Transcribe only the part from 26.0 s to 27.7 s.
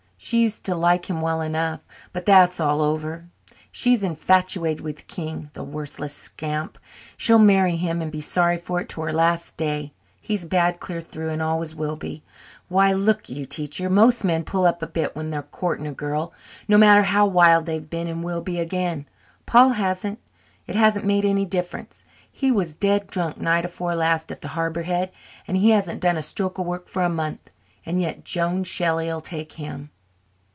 done a stroke of work for a month.